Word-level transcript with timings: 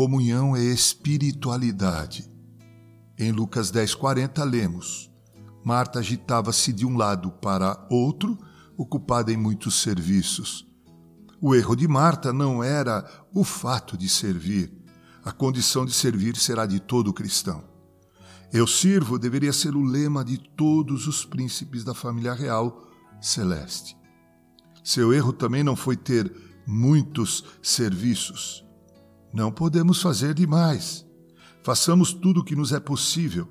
Comunhão 0.00 0.56
é 0.56 0.62
espiritualidade. 0.62 2.26
Em 3.18 3.30
Lucas 3.32 3.70
10,40 3.70 4.42
lemos: 4.50 5.09
Marta 5.64 5.98
agitava-se 5.98 6.72
de 6.72 6.86
um 6.86 6.96
lado 6.96 7.30
para 7.30 7.86
outro, 7.90 8.38
ocupada 8.76 9.32
em 9.32 9.36
muitos 9.36 9.82
serviços. 9.82 10.66
O 11.40 11.54
erro 11.54 11.74
de 11.74 11.86
Marta 11.86 12.32
não 12.32 12.62
era 12.62 13.04
o 13.34 13.44
fato 13.44 13.96
de 13.96 14.08
servir. 14.08 14.72
A 15.24 15.32
condição 15.32 15.84
de 15.84 15.92
servir 15.92 16.36
será 16.36 16.64
de 16.66 16.80
todo 16.80 17.12
cristão. 17.12 17.64
Eu 18.52 18.66
sirvo 18.66 19.18
deveria 19.18 19.52
ser 19.52 19.76
o 19.76 19.82
lema 19.82 20.24
de 20.24 20.38
todos 20.38 21.06
os 21.06 21.24
príncipes 21.24 21.84
da 21.84 21.94
família 21.94 22.34
real 22.34 22.88
celeste. 23.20 23.96
Seu 24.82 25.12
erro 25.12 25.32
também 25.32 25.62
não 25.62 25.76
foi 25.76 25.96
ter 25.96 26.34
muitos 26.66 27.44
serviços. 27.62 28.64
Não 29.32 29.52
podemos 29.52 30.00
fazer 30.02 30.34
demais. 30.34 31.06
Façamos 31.62 32.12
tudo 32.12 32.40
o 32.40 32.44
que 32.44 32.56
nos 32.56 32.72
é 32.72 32.80
possível, 32.80 33.46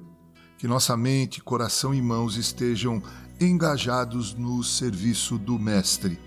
que 0.60 0.68
nossa 0.68 0.98
mente, 0.98 1.42
coração 1.42 1.94
e 1.94 2.02
mãos 2.02 2.36
estejam 2.36 3.02
engajados 3.40 4.34
no 4.34 4.62
serviço 4.62 5.38
do 5.38 5.58
Mestre. 5.58 6.20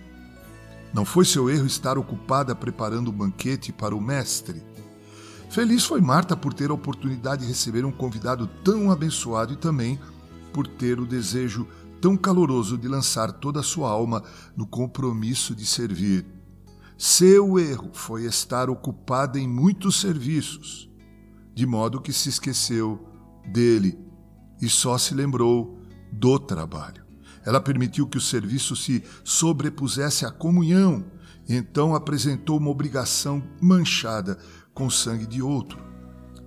Não 0.91 1.05
foi 1.05 1.27
seu 1.27 1.51
erro 1.51 1.67
estar 1.67 1.99
ocupada 1.99 2.55
preparando 2.55 3.09
o 3.09 3.13
banquete 3.13 3.71
para 3.71 3.95
o 3.95 4.01
Mestre. 4.01 4.63
Feliz 5.51 5.85
foi 5.85 6.01
Marta 6.01 6.35
por 6.35 6.55
ter 6.55 6.71
a 6.71 6.75
oportunidade 6.75 7.43
de 7.43 7.49
receber 7.49 7.85
um 7.85 7.93
convidado 7.93 8.47
tão 8.65 8.91
abençoado 8.91 9.53
e 9.53 9.57
também 9.57 10.01
por 10.51 10.67
ter 10.67 10.99
o 10.99 11.05
desejo 11.05 11.69
tão 12.01 12.17
caloroso 12.17 12.79
de 12.79 12.89
lançar 12.89 13.33
toda 13.33 13.61
a 13.61 13.63
sua 13.63 13.91
alma 13.91 14.23
no 14.57 14.67
compromisso 14.67 15.55
de 15.55 15.67
servir. 15.67 16.25
Seu 16.97 17.59
erro 17.59 17.91
foi 17.93 18.25
estar 18.25 18.71
ocupada 18.71 19.39
em 19.39 19.47
muitos 19.47 20.01
serviços, 20.01 20.91
de 21.55 21.67
modo 21.67 22.01
que 22.01 22.15
se 22.15 22.31
esqueceu 22.31 23.07
dele 23.47 24.11
e 24.63 24.69
só 24.69 24.97
se 24.97 25.13
lembrou 25.13 25.77
do 26.13 26.39
trabalho. 26.39 27.03
Ela 27.45 27.61
permitiu 27.61 28.07
que 28.07 28.17
o 28.17 28.21
serviço 28.21 28.77
se 28.77 29.03
sobrepusesse 29.25 30.25
à 30.25 30.31
comunhão, 30.31 31.05
então 31.49 31.95
apresentou 31.95 32.59
uma 32.59 32.71
obrigação 32.71 33.43
manchada 33.61 34.39
com 34.73 34.89
sangue 34.89 35.27
de 35.27 35.43
outro. 35.43 35.83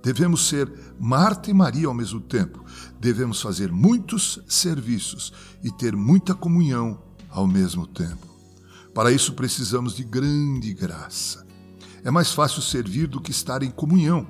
Devemos 0.02 0.48
ser 0.48 0.72
Marta 0.98 1.50
e 1.50 1.54
Maria 1.54 1.88
ao 1.88 1.94
mesmo 1.94 2.20
tempo. 2.20 2.64
Devemos 2.98 3.42
fazer 3.42 3.70
muitos 3.70 4.40
serviços 4.48 5.32
e 5.62 5.70
ter 5.70 5.94
muita 5.94 6.34
comunhão 6.34 7.02
ao 7.28 7.46
mesmo 7.46 7.86
tempo. 7.86 8.26
Para 8.94 9.12
isso 9.12 9.34
precisamos 9.34 9.94
de 9.94 10.04
grande 10.04 10.72
graça. 10.72 11.44
É 12.02 12.10
mais 12.10 12.32
fácil 12.32 12.62
servir 12.62 13.08
do 13.08 13.20
que 13.20 13.32
estar 13.32 13.62
em 13.62 13.70
comunhão. 13.70 14.26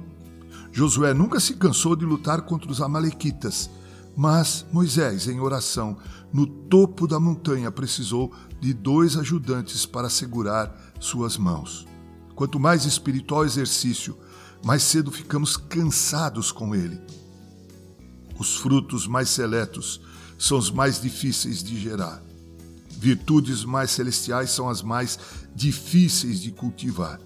Josué 0.76 1.14
nunca 1.14 1.40
se 1.40 1.54
cansou 1.54 1.96
de 1.96 2.04
lutar 2.04 2.42
contra 2.42 2.70
os 2.70 2.82
Amalequitas, 2.82 3.70
mas 4.14 4.66
Moisés, 4.70 5.26
em 5.26 5.40
oração, 5.40 5.96
no 6.30 6.46
topo 6.46 7.06
da 7.06 7.18
montanha, 7.18 7.72
precisou 7.72 8.30
de 8.60 8.74
dois 8.74 9.16
ajudantes 9.16 9.86
para 9.86 10.10
segurar 10.10 10.70
suas 11.00 11.38
mãos. 11.38 11.86
Quanto 12.34 12.60
mais 12.60 12.84
espiritual 12.84 13.40
o 13.40 13.46
exercício, 13.46 14.18
mais 14.62 14.82
cedo 14.82 15.10
ficamos 15.10 15.56
cansados 15.56 16.52
com 16.52 16.74
ele. 16.74 17.00
Os 18.38 18.58
frutos 18.58 19.06
mais 19.06 19.30
seletos 19.30 20.02
são 20.38 20.58
os 20.58 20.70
mais 20.70 21.00
difíceis 21.00 21.62
de 21.62 21.80
gerar. 21.80 22.22
Virtudes 22.98 23.64
mais 23.64 23.92
celestiais 23.92 24.50
são 24.50 24.68
as 24.68 24.82
mais 24.82 25.18
difíceis 25.54 26.38
de 26.38 26.50
cultivar. 26.50 27.18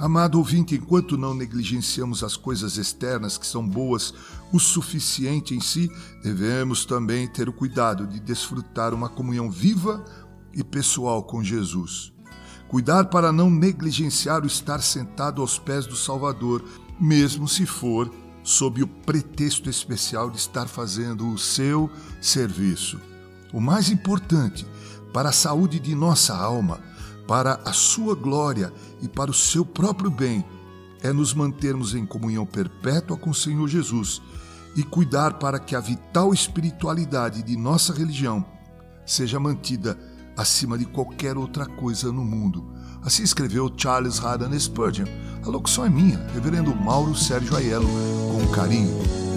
Amado 0.00 0.38
ouvinte, 0.38 0.74
enquanto 0.74 1.18
não 1.18 1.34
negligenciamos 1.34 2.24
as 2.24 2.34
coisas 2.34 2.78
externas 2.78 3.36
que 3.36 3.46
são 3.46 3.68
boas 3.68 4.14
o 4.50 4.58
suficiente 4.58 5.54
em 5.54 5.60
si, 5.60 5.92
devemos 6.22 6.86
também 6.86 7.28
ter 7.28 7.50
o 7.50 7.52
cuidado 7.52 8.06
de 8.06 8.18
desfrutar 8.18 8.94
uma 8.94 9.10
comunhão 9.10 9.50
viva 9.50 10.02
e 10.54 10.64
pessoal 10.64 11.22
com 11.22 11.44
Jesus. 11.44 12.14
Cuidar 12.66 13.10
para 13.10 13.30
não 13.30 13.50
negligenciar 13.50 14.42
o 14.42 14.46
estar 14.46 14.80
sentado 14.80 15.42
aos 15.42 15.58
pés 15.58 15.84
do 15.84 15.96
Salvador, 15.96 16.64
mesmo 16.98 17.46
se 17.46 17.66
for 17.66 18.10
sob 18.42 18.82
o 18.82 18.86
pretexto 18.86 19.68
especial 19.68 20.30
de 20.30 20.38
estar 20.38 20.66
fazendo 20.66 21.28
o 21.28 21.36
seu 21.36 21.90
serviço. 22.22 22.98
O 23.52 23.60
mais 23.60 23.90
importante 23.90 24.66
para 25.12 25.30
a 25.30 25.32
saúde 25.32 25.78
de 25.78 25.94
nossa 25.94 26.36
alma, 26.36 26.80
para 27.26 27.60
a 27.64 27.72
sua 27.72 28.14
glória 28.14 28.72
e 29.00 29.08
para 29.08 29.30
o 29.30 29.34
seu 29.34 29.64
próprio 29.64 30.10
bem, 30.10 30.44
é 31.02 31.12
nos 31.12 31.32
mantermos 31.32 31.94
em 31.94 32.04
comunhão 32.04 32.44
perpétua 32.44 33.16
com 33.16 33.30
o 33.30 33.34
Senhor 33.34 33.66
Jesus 33.68 34.20
e 34.76 34.82
cuidar 34.82 35.34
para 35.34 35.58
que 35.58 35.74
a 35.74 35.80
vital 35.80 36.32
espiritualidade 36.32 37.42
de 37.42 37.56
nossa 37.56 37.92
religião 37.92 38.44
seja 39.04 39.40
mantida 39.40 39.98
acima 40.36 40.78
de 40.78 40.84
qualquer 40.84 41.36
outra 41.36 41.66
coisa 41.66 42.12
no 42.12 42.24
mundo. 42.24 42.72
Assim 43.02 43.22
escreveu 43.22 43.72
Charles 43.76 44.22
Haddon 44.22 44.58
Spurgeon. 44.58 45.06
A 45.44 45.48
locução 45.48 45.84
é 45.84 45.90
minha, 45.90 46.18
reverendo 46.34 46.74
Mauro 46.74 47.14
Sérgio 47.14 47.56
Aiello, 47.56 47.88
com 48.32 48.52
carinho. 48.52 49.29